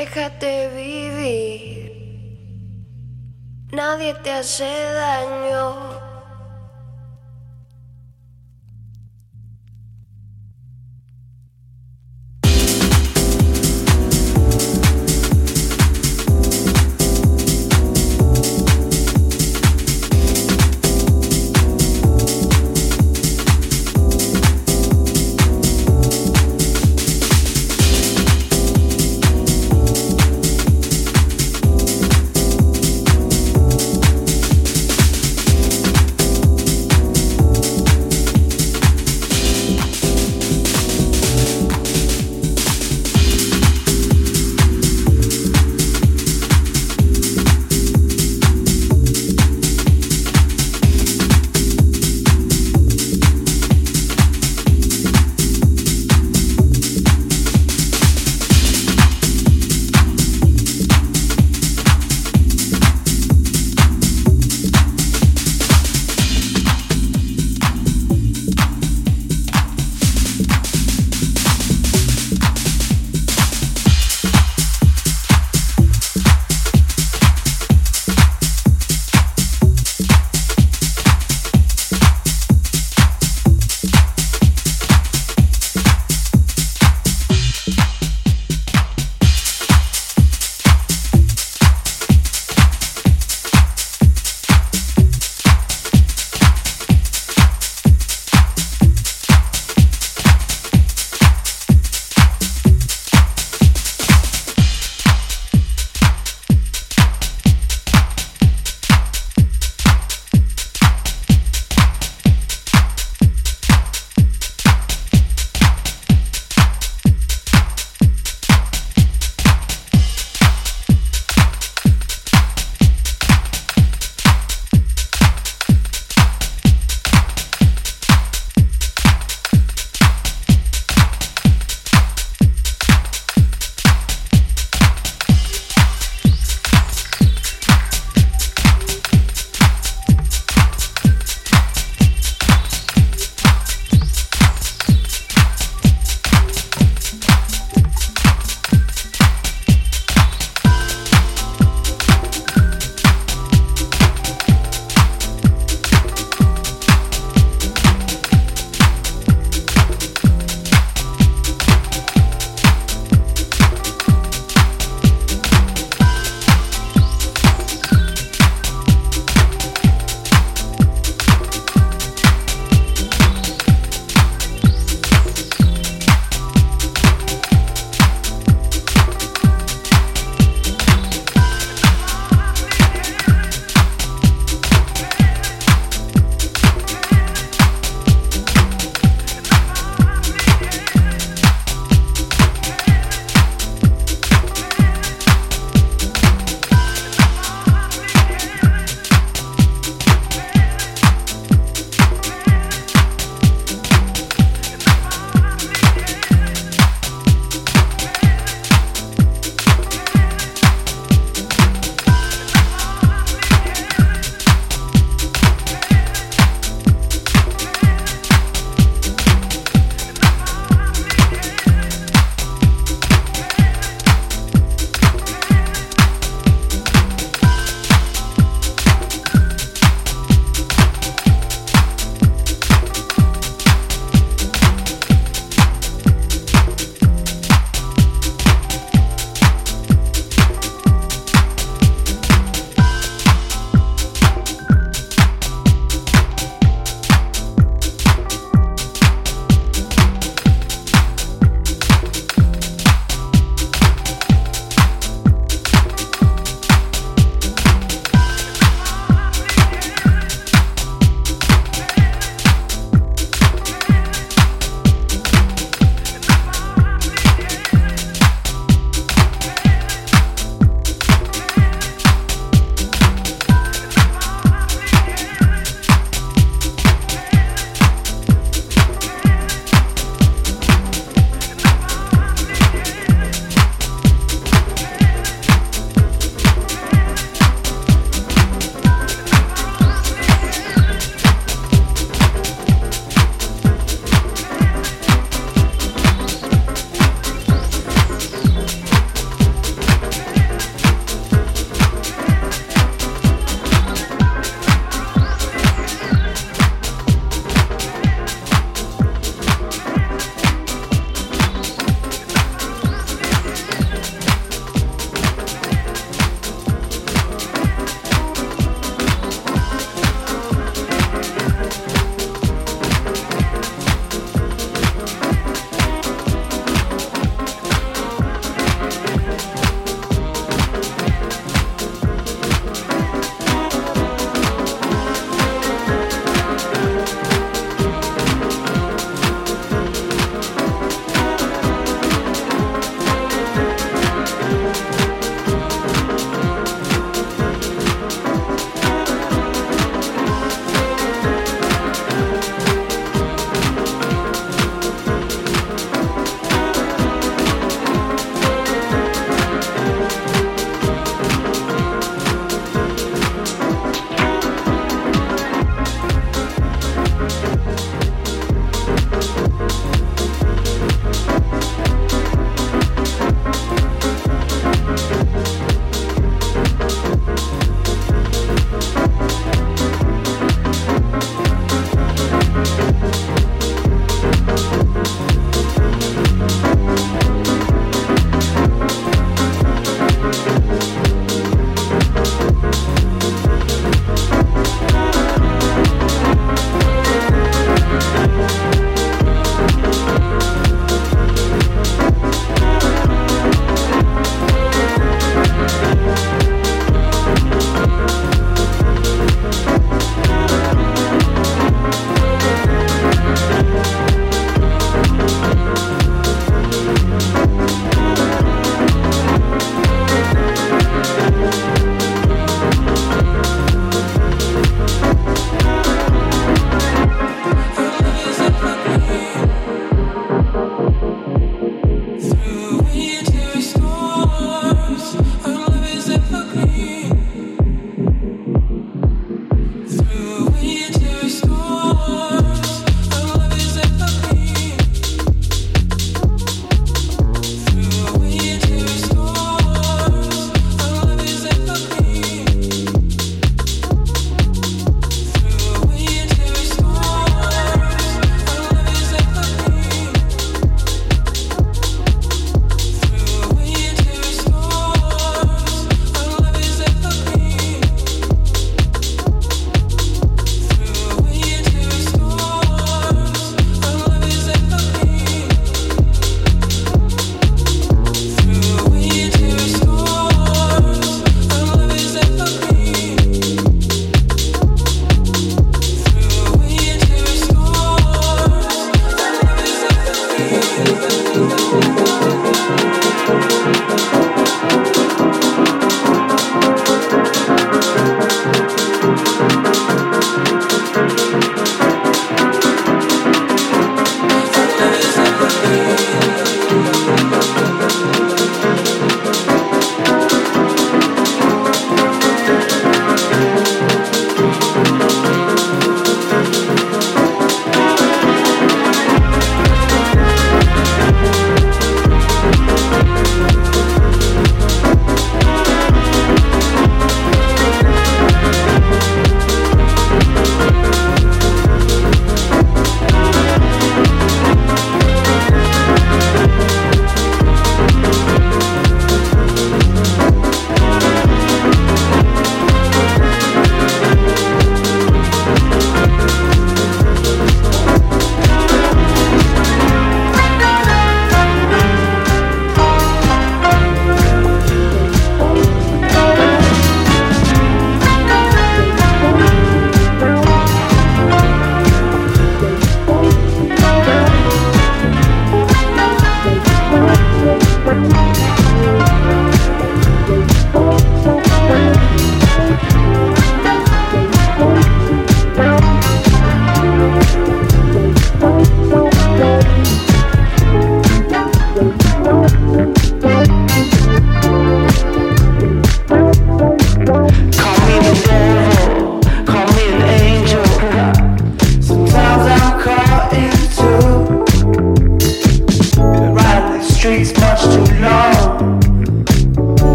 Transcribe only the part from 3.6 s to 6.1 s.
Nadie te hace daño.